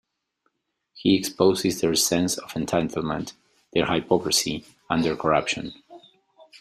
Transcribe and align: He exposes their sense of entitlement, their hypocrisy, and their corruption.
He 0.93 1.13
exposes 1.15 1.79
their 1.79 1.93
sense 1.93 2.35
of 2.39 2.53
entitlement, 2.53 3.33
their 3.73 3.85
hypocrisy, 3.85 4.65
and 4.89 5.03
their 5.05 5.15
corruption. 5.15 5.73